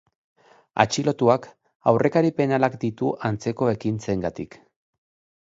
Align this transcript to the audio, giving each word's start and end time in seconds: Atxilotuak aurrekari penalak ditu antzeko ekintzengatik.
Atxilotuak 0.83 1.45
aurrekari 1.91 2.33
penalak 2.39 2.79
ditu 2.85 3.13
antzeko 3.31 3.71
ekintzengatik. 3.75 4.61